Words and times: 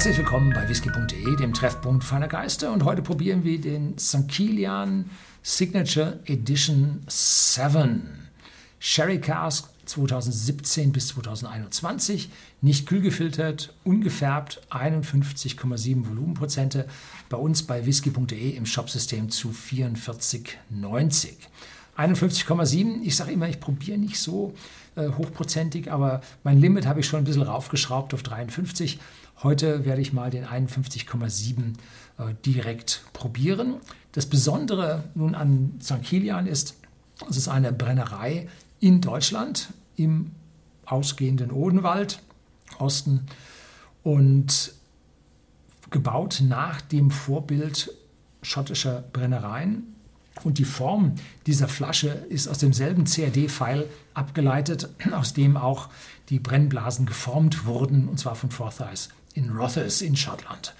Herzlich 0.00 0.16
willkommen 0.16 0.50
bei 0.54 0.66
whisky.de, 0.66 1.36
dem 1.36 1.52
Treffpunkt 1.52 2.04
feiner 2.04 2.26
Geister. 2.26 2.72
Und 2.72 2.86
heute 2.86 3.02
probieren 3.02 3.44
wir 3.44 3.60
den 3.60 3.98
St. 3.98 4.26
Kilian 4.28 5.10
Signature 5.42 6.20
Edition 6.24 7.02
7. 7.06 8.08
Sherry 8.78 9.20
Cask 9.20 9.68
2017 9.84 10.92
bis 10.92 11.08
2021, 11.08 12.30
nicht 12.62 12.86
kühl 12.86 13.02
gefiltert, 13.02 13.74
ungefärbt, 13.84 14.62
51,7 14.70 16.08
Volumenprozente. 16.08 16.86
Bei 17.28 17.36
uns 17.36 17.64
bei 17.64 17.84
whisky.de 17.84 18.56
im 18.56 18.64
Shopsystem 18.64 19.28
zu 19.28 19.50
44,90. 19.50 21.34
51,7, 21.98 23.02
ich 23.02 23.16
sage 23.16 23.32
immer, 23.32 23.50
ich 23.50 23.60
probiere 23.60 23.98
nicht 23.98 24.18
so 24.18 24.54
äh, 24.96 25.08
hochprozentig, 25.10 25.92
aber 25.92 26.22
mein 26.42 26.58
Limit 26.58 26.86
habe 26.86 27.00
ich 27.00 27.06
schon 27.06 27.18
ein 27.20 27.24
bisschen 27.24 27.42
raufgeschraubt 27.42 28.14
auf 28.14 28.22
53. 28.22 28.98
Heute 29.42 29.86
werde 29.86 30.02
ich 30.02 30.12
mal 30.12 30.30
den 30.30 30.44
51,7 30.44 31.74
äh, 32.18 32.34
direkt 32.44 33.04
probieren. 33.14 33.76
Das 34.12 34.26
Besondere 34.26 35.04
nun 35.14 35.34
an 35.34 35.78
St. 35.82 36.02
Kilian 36.02 36.46
ist, 36.46 36.76
es 37.28 37.38
ist 37.38 37.48
eine 37.48 37.72
Brennerei 37.72 38.48
in 38.80 39.00
Deutschland 39.00 39.72
im 39.96 40.32
ausgehenden 40.84 41.52
Odenwald, 41.52 42.20
Osten, 42.78 43.26
und 44.02 44.74
gebaut 45.90 46.42
nach 46.46 46.82
dem 46.82 47.10
Vorbild 47.10 47.92
schottischer 48.42 49.04
Brennereien. 49.12 49.94
Und 50.44 50.58
die 50.58 50.64
Form 50.64 51.14
dieser 51.46 51.68
Flasche 51.68 52.08
ist 52.08 52.46
aus 52.46 52.58
demselben 52.58 53.04
CAD-Pfeil 53.04 53.86
abgeleitet, 54.12 54.90
aus 55.12 55.32
dem 55.32 55.56
auch 55.56 55.88
die 56.28 56.38
Brennblasen 56.38 57.06
geformt 57.06 57.64
wurden, 57.64 58.06
und 58.06 58.18
zwar 58.18 58.34
von 58.34 58.50
Forsyth 58.50 59.08
in 59.34 59.50
Rothes 59.50 60.02
in 60.02 60.16
Schottland. 60.16 60.74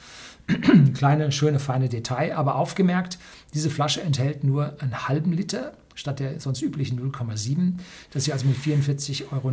Kleine, 0.94 1.30
schöne, 1.32 1.60
feine 1.60 1.88
Detail, 1.88 2.34
aber 2.34 2.56
aufgemerkt, 2.56 3.18
diese 3.54 3.70
Flasche 3.70 4.02
enthält 4.02 4.44
nur 4.44 4.80
einen 4.80 5.08
halben 5.08 5.32
Liter 5.32 5.74
statt 5.94 6.18
der 6.18 6.40
sonst 6.40 6.62
üblichen 6.62 6.98
0,7, 6.98 7.74
dass 8.10 8.24
sie 8.24 8.32
also 8.32 8.46
mit 8.46 8.56
44,90 8.56 9.32
Euro 9.32 9.52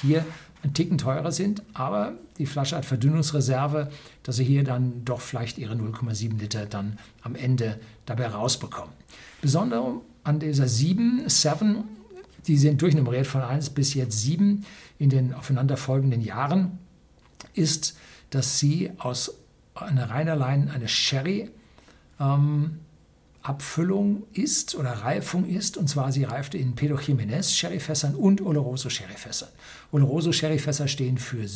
hier 0.00 0.24
ein 0.62 0.72
Ticken 0.72 0.96
teurer 0.96 1.30
sind, 1.30 1.62
aber 1.74 2.14
die 2.38 2.46
Flasche 2.46 2.76
hat 2.76 2.86
Verdünnungsreserve, 2.86 3.90
dass 4.22 4.36
sie 4.36 4.44
hier 4.44 4.64
dann 4.64 5.04
doch 5.04 5.20
vielleicht 5.20 5.58
ihre 5.58 5.74
0,7 5.74 6.38
Liter 6.38 6.64
dann 6.64 6.98
am 7.22 7.34
Ende 7.34 7.78
dabei 8.06 8.28
rausbekommen. 8.28 8.92
Besonders 9.42 9.84
an 10.24 10.40
dieser 10.40 10.66
7, 10.66 11.28
7, 11.28 11.84
die 12.46 12.56
sind 12.56 12.80
durchnummeriert 12.80 13.26
von 13.26 13.42
1 13.42 13.70
bis 13.70 13.92
jetzt 13.92 14.18
7 14.22 14.64
in 14.98 15.10
den 15.10 15.34
aufeinanderfolgenden 15.34 16.22
Jahren, 16.22 16.78
ist, 17.52 17.96
dass 18.34 18.58
sie 18.58 18.90
aus 18.98 19.34
einer 19.74 20.10
reinerlein 20.10 20.70
eine 20.70 20.88
Sherry 20.88 21.50
ähm, 22.18 22.80
Abfüllung 23.42 24.24
ist 24.32 24.74
oder 24.74 24.90
Reifung 24.90 25.46
ist. 25.46 25.76
Und 25.76 25.88
zwar 25.88 26.10
sie 26.10 26.24
reifte 26.24 26.58
in 26.58 26.74
Pedro 26.74 26.96
Jiménez 26.96 27.54
Sherryfässern 27.54 28.14
und 28.14 28.40
Oloroso 28.40 28.88
Sherryfässern. 28.88 29.50
Oloroso 29.92 30.32
Sherryfässer 30.32 30.88
stehen 30.88 31.18
für 31.18 31.42
äh, 31.42 31.48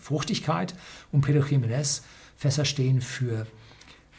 Fruchtigkeit 0.00 0.74
und 1.12 1.20
Pedro 1.20 1.42
Jiménez 1.42 2.02
Fässer 2.36 2.64
stehen 2.64 3.02
für 3.02 3.46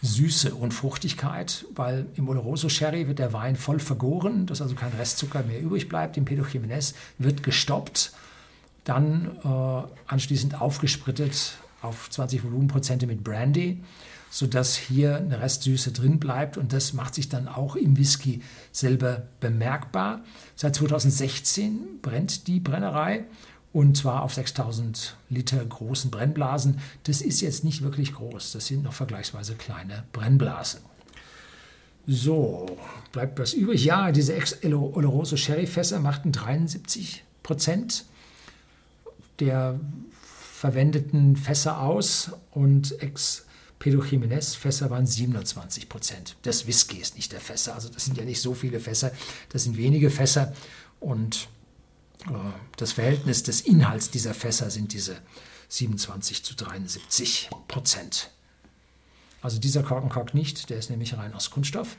Süße 0.04 0.54
und 0.54 0.74
Fruchtigkeit, 0.74 1.66
weil 1.76 2.06
im 2.16 2.30
Oloroso 2.30 2.70
Sherry 2.70 3.08
wird 3.08 3.20
der 3.20 3.34
Wein 3.34 3.56
voll 3.56 3.80
vergoren, 3.80 4.46
dass 4.46 4.62
also 4.62 4.76
kein 4.76 4.94
Restzucker 4.94 5.44
mehr 5.44 5.60
übrig 5.60 5.90
bleibt. 5.90 6.18
Im 6.18 6.26
Pedro 6.26 6.46
Jiménez 6.46 6.94
wird 7.18 7.44
gestoppt, 7.44 8.14
dann 8.84 9.38
äh, 9.44 10.12
anschließend 10.12 10.62
aufgesprittet 10.62 11.58
auf 11.82 12.10
20 12.10 12.44
Volumenprozente 12.44 13.08
mit 13.08 13.24
Brandy 13.24 13.82
sodass 14.32 14.78
hier 14.78 15.18
eine 15.18 15.42
Restsüße 15.42 15.92
drin 15.92 16.18
bleibt 16.18 16.58
und 16.58 16.72
das 16.72 16.94
macht 16.94 17.14
sich 17.14 17.28
dann 17.28 17.50
auch 17.50 17.76
im 17.76 17.98
Whisky 17.98 18.42
selber 18.72 19.24
bemerkbar. 19.42 20.24
Seit 20.56 20.74
2016 20.76 22.00
brennt 22.02 22.48
die 22.48 22.62
Brennerei 22.62 23.26
und 23.74 23.98
zwar 23.98 24.24
auf 24.24 24.34
6000 24.34 25.18
Liter 25.30 25.64
großen 25.64 26.10
Brennblasen. 26.10 26.80
Das 27.04 27.22
ist 27.22 27.42
jetzt 27.42 27.66
nicht 27.66 27.84
wirklich 27.84 28.14
groß, 28.14 28.54
das 28.54 28.68
sind 28.68 28.84
noch 28.84 28.94
vergleichsweise 28.94 29.56
kleine 29.56 30.06
Brennblasen. 30.14 30.80
So, 32.08 32.78
bleibt 33.12 33.38
was 33.38 33.54
übrig? 33.54 33.84
Ja, 33.84 34.12
diese 34.12 34.34
Ex-Oloroso 34.34 35.36
Sherry-Fässer 35.36 36.00
machten 36.00 36.32
73 36.32 37.24
Prozent 37.44 38.06
der 39.40 39.80
verwendeten 40.62 41.36
Fässer 41.38 41.80
aus 41.80 42.34
und 42.52 43.02
ex 43.02 43.48
Pedro 43.80 44.04
Jiménez 44.04 44.56
Fässer 44.56 44.92
waren 44.92 45.08
27 45.08 45.90
Prozent 45.90 46.36
des 46.46 46.68
Whiskys, 46.68 47.16
nicht 47.16 47.32
der 47.32 47.42
Fässer. 47.42 47.74
Also 47.74 47.90
das 47.90 48.06
sind 48.06 48.16
ja 48.16 48.26
nicht 48.26 48.40
so 48.40 48.54
viele 48.54 48.80
Fässer, 48.80 49.12
das 49.50 49.64
sind 49.64 49.76
wenige 49.76 50.12
Fässer 50.12 50.54
und 51.00 51.48
äh, 52.28 52.34
das 52.78 52.92
Verhältnis 52.92 53.42
des 53.42 53.62
Inhalts 53.62 54.12
dieser 54.12 54.36
Fässer 54.36 54.70
sind 54.70 54.94
diese 54.94 55.18
27 55.70 56.44
zu 56.44 56.54
73 56.54 57.50
Prozent. 57.68 58.30
Also 59.42 59.58
dieser 59.58 59.82
Korkenkork 59.82 60.36
nicht, 60.36 60.70
der 60.70 60.78
ist 60.78 60.92
nämlich 60.92 61.18
rein 61.18 61.34
aus 61.34 61.50
Kunststoff. 61.50 61.98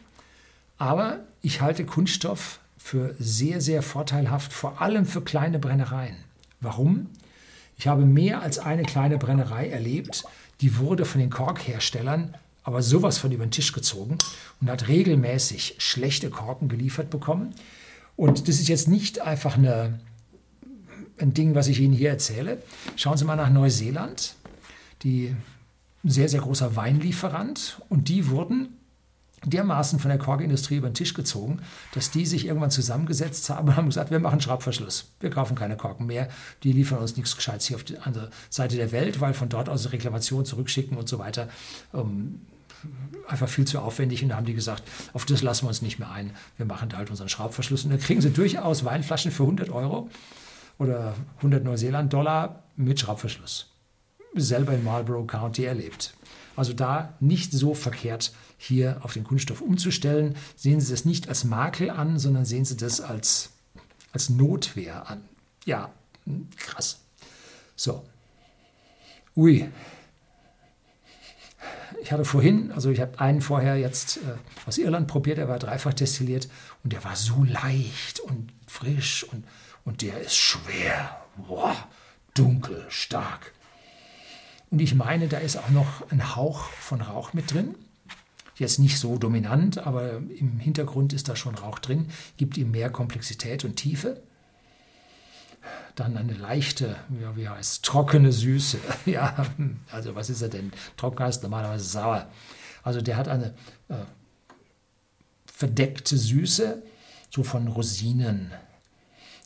Aber 0.78 1.18
ich 1.40 1.60
halte 1.60 1.84
Kunststoff 1.84 2.60
für 2.78 3.16
sehr, 3.18 3.60
sehr 3.60 3.82
vorteilhaft, 3.82 4.52
vor 4.52 4.80
allem 4.80 5.04
für 5.04 5.20
kleine 5.20 5.58
Brennereien. 5.58 6.18
Warum? 6.60 7.10
Ich 7.82 7.88
habe 7.88 8.06
mehr 8.06 8.42
als 8.42 8.60
eine 8.60 8.84
kleine 8.84 9.18
Brennerei 9.18 9.68
erlebt, 9.68 10.22
die 10.60 10.78
wurde 10.78 11.04
von 11.04 11.20
den 11.20 11.30
Korkherstellern 11.30 12.36
aber 12.62 12.80
sowas 12.80 13.18
von 13.18 13.32
über 13.32 13.44
den 13.44 13.50
Tisch 13.50 13.72
gezogen 13.72 14.18
und 14.60 14.70
hat 14.70 14.86
regelmäßig 14.86 15.74
schlechte 15.78 16.30
Korken 16.30 16.68
geliefert 16.68 17.10
bekommen. 17.10 17.56
Und 18.14 18.46
das 18.46 18.60
ist 18.60 18.68
jetzt 18.68 18.86
nicht 18.86 19.20
einfach 19.22 19.56
eine, 19.56 19.98
ein 21.18 21.34
Ding, 21.34 21.56
was 21.56 21.66
ich 21.66 21.80
Ihnen 21.80 21.92
hier 21.92 22.10
erzähle. 22.10 22.62
Schauen 22.94 23.16
Sie 23.16 23.24
mal 23.24 23.34
nach 23.34 23.50
Neuseeland, 23.50 24.36
die 25.02 25.34
ein 26.04 26.08
sehr, 26.08 26.28
sehr 26.28 26.42
großer 26.42 26.76
Weinlieferant. 26.76 27.82
Und 27.88 28.08
die 28.08 28.28
wurden 28.28 28.76
dermaßen 29.44 29.98
von 29.98 30.08
der 30.08 30.18
Korkindustrie 30.18 30.76
über 30.76 30.88
den 30.88 30.94
Tisch 30.94 31.14
gezogen, 31.14 31.60
dass 31.94 32.10
die 32.10 32.26
sich 32.26 32.46
irgendwann 32.46 32.70
zusammengesetzt 32.70 33.50
haben 33.50 33.68
und 33.68 33.76
haben 33.76 33.86
gesagt, 33.86 34.10
wir 34.10 34.20
machen 34.20 34.40
Schraubverschluss. 34.40 35.12
Wir 35.20 35.30
kaufen 35.30 35.54
keine 35.54 35.76
Korken 35.76 36.06
mehr. 36.06 36.28
Die 36.62 36.72
liefern 36.72 36.98
uns 36.98 37.16
nichts 37.16 37.36
Gescheites 37.36 37.66
hier 37.66 37.76
auf 37.76 37.84
der 37.84 38.06
anderen 38.06 38.28
Seite 38.50 38.76
der 38.76 38.92
Welt, 38.92 39.20
weil 39.20 39.34
von 39.34 39.48
dort 39.48 39.68
aus 39.68 39.92
Reklamationen 39.92 40.46
zurückschicken 40.46 40.96
und 40.96 41.08
so 41.08 41.18
weiter 41.18 41.48
ähm, 41.92 42.40
einfach 43.26 43.48
viel 43.48 43.66
zu 43.66 43.80
aufwendig. 43.80 44.22
Und 44.22 44.30
da 44.30 44.36
haben 44.36 44.46
die 44.46 44.54
gesagt, 44.54 44.84
auf 45.12 45.24
das 45.24 45.42
lassen 45.42 45.64
wir 45.64 45.68
uns 45.68 45.82
nicht 45.82 45.98
mehr 45.98 46.10
ein. 46.10 46.32
Wir 46.56 46.66
machen 46.66 46.88
da 46.88 46.98
halt 46.98 47.10
unseren 47.10 47.28
Schraubverschluss. 47.28 47.84
Und 47.84 47.90
da 47.90 47.96
kriegen 47.96 48.20
sie 48.20 48.30
durchaus 48.30 48.84
Weinflaschen 48.84 49.30
für 49.30 49.44
100 49.44 49.70
Euro 49.70 50.08
oder 50.78 51.14
100 51.38 51.64
Neuseeland-Dollar 51.64 52.62
mit 52.76 53.00
Schraubverschluss. 53.00 53.71
Selber 54.34 54.74
in 54.74 54.84
Marlborough 54.84 55.26
County 55.26 55.64
erlebt. 55.64 56.14
Also 56.56 56.72
da 56.72 57.14
nicht 57.20 57.52
so 57.52 57.74
verkehrt 57.74 58.32
hier 58.58 58.98
auf 59.02 59.14
den 59.14 59.24
Kunststoff 59.24 59.60
umzustellen. 59.60 60.36
Sehen 60.56 60.80
Sie 60.80 60.92
das 60.92 61.04
nicht 61.04 61.28
als 61.28 61.44
Makel 61.44 61.90
an, 61.90 62.18
sondern 62.18 62.44
sehen 62.44 62.64
Sie 62.64 62.76
das 62.76 63.00
als, 63.00 63.50
als 64.12 64.28
Notwehr 64.28 65.08
an. 65.08 65.22
Ja, 65.64 65.90
krass. 66.56 67.00
So. 67.76 68.04
Ui. 69.36 69.68
Ich 72.02 72.10
hatte 72.10 72.24
vorhin, 72.24 72.72
also 72.72 72.90
ich 72.90 73.00
habe 73.00 73.18
einen 73.20 73.40
vorher 73.40 73.76
jetzt 73.76 74.18
äh, 74.18 74.34
aus 74.66 74.76
Irland 74.76 75.06
probiert, 75.06 75.38
der 75.38 75.48
war 75.48 75.58
dreifach 75.58 75.94
destilliert 75.94 76.48
und 76.82 76.92
der 76.92 77.04
war 77.04 77.14
so 77.14 77.44
leicht 77.44 78.18
und 78.20 78.52
frisch 78.66 79.24
und, 79.24 79.44
und 79.84 80.02
der 80.02 80.20
ist 80.20 80.34
schwer. 80.34 81.16
Boah, 81.36 81.76
dunkel, 82.34 82.84
stark. 82.88 83.52
Und 84.72 84.80
ich 84.80 84.94
meine, 84.94 85.28
da 85.28 85.36
ist 85.36 85.56
auch 85.56 85.68
noch 85.68 86.10
ein 86.10 86.34
Hauch 86.34 86.62
von 86.62 87.02
Rauch 87.02 87.34
mit 87.34 87.52
drin. 87.52 87.74
Jetzt 88.56 88.78
nicht 88.78 88.98
so 88.98 89.18
dominant, 89.18 89.76
aber 89.76 90.16
im 90.16 90.58
Hintergrund 90.58 91.12
ist 91.12 91.28
da 91.28 91.36
schon 91.36 91.54
Rauch 91.54 91.78
drin, 91.78 92.08
gibt 92.38 92.56
ihm 92.56 92.70
mehr 92.70 92.88
Komplexität 92.88 93.66
und 93.66 93.76
Tiefe. 93.76 94.22
Dann 95.94 96.16
eine 96.16 96.32
leichte, 96.32 96.96
ja, 97.20 97.36
wie 97.36 97.50
heißt 97.50 97.84
trockene 97.84 98.32
Süße. 98.32 98.78
ja, 99.06 99.46
also 99.90 100.14
was 100.14 100.30
ist 100.30 100.40
er 100.40 100.48
denn? 100.48 100.72
Trocken 100.96 101.22
heißt 101.22 101.42
normalerweise 101.42 101.84
sauer. 101.84 102.30
Also 102.82 103.02
der 103.02 103.18
hat 103.18 103.28
eine 103.28 103.54
äh, 103.88 103.94
verdeckte 105.44 106.16
Süße, 106.16 106.82
so 107.28 107.44
von 107.44 107.68
Rosinen. 107.68 108.52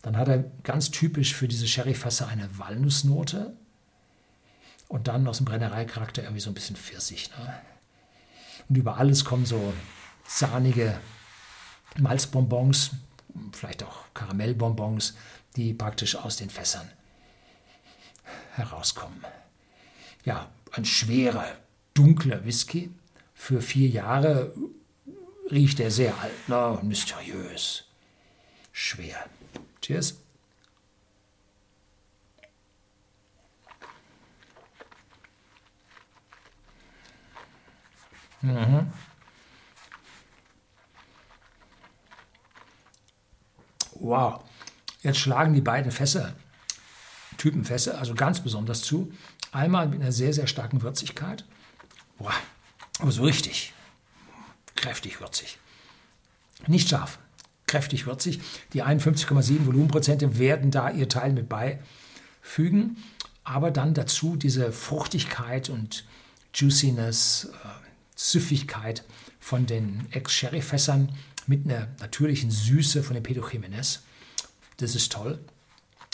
Dann 0.03 0.17
hat 0.17 0.29
er 0.29 0.45
ganz 0.63 0.93
typisch 0.93 1.35
für 1.35 1.49
diese 1.49 1.67
Sherryfässer 1.67 2.29
eine 2.29 2.49
Walnussnote 2.59 3.57
und 4.89 5.09
dann 5.09 5.27
aus 5.27 5.39
dem 5.39 5.47
Brennereicharakter 5.47 6.23
irgendwie 6.23 6.41
so 6.41 6.51
ein 6.51 6.55
bisschen 6.55 6.77
Pfirsich. 6.77 7.31
Ne? 7.39 7.55
Und 8.69 8.77
über 8.77 8.97
alles 8.97 9.25
kommen 9.25 9.47
so 9.47 9.73
sahnige 10.27 10.99
Malzbonbons, 11.99 12.93
vielleicht 13.53 13.83
auch 13.83 14.05
Karamellbonbons, 14.15 15.17
die 15.57 15.73
praktisch 15.73 16.17
aus 16.17 16.37
den 16.37 16.51
Fässern 16.51 16.91
herauskommen. 18.55 19.25
ja, 20.25 20.51
ein 20.73 20.85
schwerer, 20.85 21.47
dunkler 21.95 22.45
Whisky. 22.45 22.91
Für 23.35 23.61
vier 23.61 23.89
Jahre 23.89 24.53
riecht 25.51 25.79
er 25.79 25.91
sehr 25.91 26.19
alt, 26.21 26.49
ne? 26.49 26.79
mysteriös, 26.83 27.85
schwer. 28.73 29.27
Cheers. 29.81 30.17
Mhm. 38.47 38.93
Wow, 43.99 44.45
jetzt 45.03 45.19
schlagen 45.19 45.55
die 45.55 45.61
beiden 45.61 45.91
Fässer, 45.91 46.35
Typenfässer, 47.39 47.99
also 47.99 48.15
ganz 48.15 48.41
besonders 48.41 48.83
zu. 48.83 49.13
Einmal 49.53 49.89
mit 49.89 50.01
einer 50.01 50.13
sehr, 50.13 50.33
sehr 50.33 50.47
starken 50.47 50.83
Würzigkeit. 50.83 51.45
Boah, 52.19 52.35
aber 52.99 53.11
so 53.11 53.25
richtig 53.25 53.73
kräftig 54.75 55.21
würzig. 55.21 55.59
Nicht 56.67 56.89
scharf, 56.89 57.19
kräftig 57.67 58.07
würzig. 58.07 58.41
Die 58.73 58.85
51,7 58.85 59.67
Volumenprozente 59.67 60.39
werden 60.39 60.71
da 60.71 60.91
ihr 60.91 61.09
Teil 61.09 61.33
mit 61.33 61.49
beifügen. 61.49 63.03
Aber 63.45 63.71
dann 63.71 63.95
dazu 63.95 64.37
diese 64.37 64.73
Fruchtigkeit 64.73 65.69
und 65.69 66.05
Juiciness, 66.55 67.51
äh, 67.65 67.86
Süffigkeit 68.17 69.05
von 69.39 69.67
den 69.67 70.07
Ex-Sherry-Fässern 70.11 71.13
mit 71.47 71.65
einer 71.65 71.87
natürlichen 72.01 72.51
Süße 72.51 73.05
von 73.05 73.15
dem 73.15 73.23
Pedro 73.23 73.49
Jimenez. 73.49 74.03
Das 74.79 74.97
ist 74.97 75.13
toll. 75.13 75.39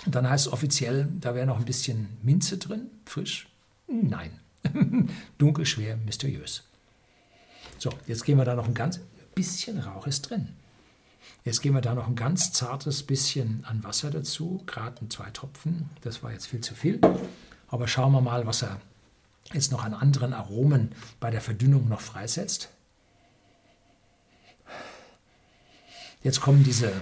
Und 0.04 0.14
dann 0.14 0.28
heißt 0.28 0.46
es 0.46 0.52
offiziell, 0.52 1.08
da 1.20 1.34
wäre 1.34 1.46
noch 1.46 1.58
ein 1.58 1.64
bisschen 1.64 2.08
Minze 2.22 2.58
drin, 2.58 2.90
frisch. 3.06 3.48
Nein, 3.86 4.38
dunkel, 5.38 5.64
schwer, 5.64 5.96
mysteriös. 5.96 6.64
So, 7.78 7.90
jetzt 8.06 8.24
gehen 8.24 8.36
wir 8.36 8.44
da 8.44 8.54
noch 8.54 8.66
ein 8.66 8.74
ganz 8.74 9.00
bisschen 9.34 9.78
Rauch 9.78 10.06
ist 10.06 10.22
drin. 10.22 10.48
Jetzt 11.44 11.62
geben 11.62 11.74
wir 11.74 11.80
da 11.80 11.94
noch 11.94 12.08
ein 12.08 12.16
ganz 12.16 12.52
zartes 12.52 13.02
bisschen 13.02 13.64
an 13.64 13.82
Wasser 13.82 14.10
dazu, 14.10 14.62
gerade 14.66 15.08
zwei 15.08 15.30
Tropfen. 15.30 15.90
Das 16.02 16.22
war 16.22 16.32
jetzt 16.32 16.46
viel 16.46 16.60
zu 16.60 16.74
viel. 16.74 17.00
Aber 17.68 17.88
schauen 17.88 18.12
wir 18.12 18.20
mal, 18.20 18.46
was 18.46 18.62
er 18.62 18.80
jetzt 19.52 19.72
noch 19.72 19.84
an 19.84 19.94
anderen 19.94 20.32
Aromen 20.32 20.94
bei 21.20 21.30
der 21.30 21.40
Verdünnung 21.40 21.88
noch 21.88 22.00
freisetzt. 22.00 22.70
Jetzt 26.22 26.40
kommen 26.40 26.62
diese 26.62 26.92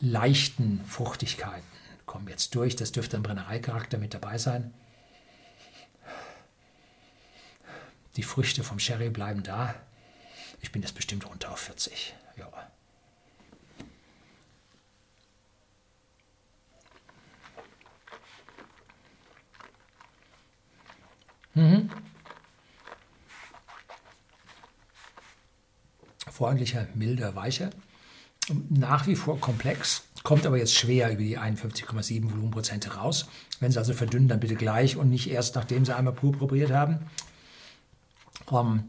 leichten 0.00 0.84
Fruchtigkeiten, 0.84 1.66
kommen 2.06 2.28
jetzt 2.28 2.54
durch. 2.54 2.76
Das 2.76 2.92
dürfte 2.92 3.16
ein 3.16 3.22
Brennereicharakter 3.22 3.98
mit 3.98 4.14
dabei 4.14 4.38
sein. 4.38 4.72
Die 8.16 8.22
Früchte 8.22 8.62
vom 8.62 8.78
Sherry 8.78 9.10
bleiben 9.10 9.42
da. 9.42 9.74
Ich 10.60 10.70
bin 10.70 10.82
jetzt 10.82 10.94
bestimmt 10.94 11.26
runter 11.28 11.50
auf 11.50 11.58
40. 11.60 12.14
Ja. 12.36 12.48
Mhm. 21.54 21.90
Freundlicher, 26.30 26.86
milder, 26.94 27.36
weicher. 27.36 27.70
Nach 28.68 29.06
wie 29.06 29.16
vor 29.16 29.38
komplex, 29.38 30.04
kommt 30.22 30.46
aber 30.46 30.56
jetzt 30.56 30.74
schwer 30.74 31.12
über 31.12 31.22
die 31.22 31.38
51,7 31.38 32.30
Volumenprozente 32.30 32.94
raus. 32.94 33.28
Wenn 33.60 33.70
Sie 33.70 33.78
also 33.78 33.92
verdünnen, 33.92 34.28
dann 34.28 34.40
bitte 34.40 34.54
gleich 34.54 34.96
und 34.96 35.10
nicht 35.10 35.30
erst, 35.30 35.54
nachdem 35.54 35.84
Sie 35.84 35.94
einmal 35.94 36.14
pur 36.14 36.32
probiert 36.32 36.70
haben. 36.70 36.98
Um, 38.46 38.78
ähm, 38.78 38.84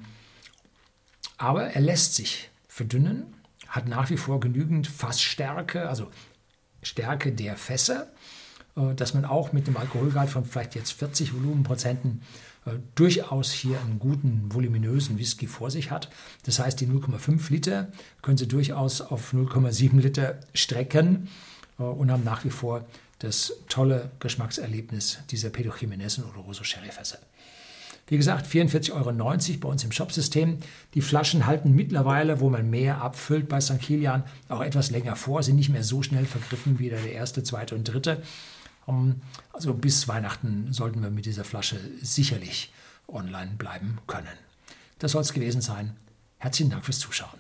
aber 1.38 1.68
er 1.68 1.82
lässt 1.82 2.16
sich 2.16 2.50
verdünnen, 2.68 3.34
hat 3.68 3.88
nach 3.88 4.10
wie 4.10 4.18
vor 4.18 4.40
genügend 4.40 4.88
Fassstärke, 4.88 5.90
also 5.90 6.10
Stärke 6.82 7.32
der 7.32 7.58
Fässer, 7.58 8.08
dass 8.76 9.14
man 9.14 9.26
auch 9.26 9.54
mit 9.54 9.68
einem 9.68 9.78
Alkoholgehalt 9.78 10.30
von 10.30 10.46
vielleicht 10.46 10.76
jetzt 10.76 10.94
40 10.94 11.34
Volumenprozenten 11.34 12.22
äh, 12.66 12.72
durchaus 12.96 13.52
hier 13.52 13.80
einen 13.80 14.00
guten, 14.00 14.54
voluminösen 14.54 15.18
Whisky 15.18 15.48
vor 15.48 15.70
sich 15.70 15.92
hat. 15.92 16.10
Das 16.46 16.60
heißt, 16.60 16.80
die 16.80 16.88
0,5 16.88 17.52
Liter 17.52 17.92
können 18.22 18.38
Sie 18.38 18.48
durchaus 18.48 19.02
auf 19.02 19.34
0,7 19.34 20.00
Liter 20.00 20.40
strecken 20.54 21.28
äh, 21.80 21.84
und 21.84 22.12
haben 22.12 22.24
nach 22.24 22.46
wie 22.46 22.50
vor 22.50 22.86
das 23.20 23.54
tolle 23.70 24.12
Geschmackserlebnis 24.20 25.20
dieser 25.30 25.50
Pedro 25.50 25.74
Jimenez 25.80 26.18
und 26.18 26.66
Sherry 26.66 26.92
Fässer. 26.92 27.20
Wie 28.08 28.18
gesagt, 28.18 28.46
44,90 28.48 28.92
Euro 28.92 29.60
bei 29.62 29.70
uns 29.70 29.84
im 29.86 29.94
Shopsystem. 29.94 30.58
Die 30.94 31.02
Flaschen 31.02 31.46
halten 31.46 31.74
mittlerweile, 31.74 32.42
wo 32.42 32.50
man 32.50 32.70
mehr 32.70 33.02
abfüllt 33.02 33.48
bei 33.48 33.62
St. 33.62 33.80
Kilian, 33.80 34.24
auch 34.50 34.60
etwas 34.60 34.92
länger 34.92 35.16
vor, 35.16 35.42
sind 35.42 35.56
nicht 35.56 35.70
mehr 35.70 35.84
so 35.84 36.04
schnell 36.04 36.26
vergriffen 36.26 36.80
wie 36.80 36.90
der 36.90 37.14
erste, 37.14 37.44
zweite 37.44 37.76
und 37.76 37.86
dritte. 37.86 38.22
Also 39.52 39.74
bis 39.74 40.08
Weihnachten 40.08 40.74
sollten 40.74 41.02
wir 41.02 41.10
mit 41.10 41.26
dieser 41.26 41.44
Flasche 41.44 41.80
sicherlich 42.02 42.74
online 43.08 43.52
bleiben 43.58 44.00
können. 44.08 44.38
Das 45.00 45.12
soll 45.12 45.22
es 45.22 45.34
gewesen 45.34 45.62
sein. 45.62 45.96
Herzlichen 46.38 46.72
Dank 46.72 46.86
fürs 46.86 47.00
Zuschauen. 47.00 47.40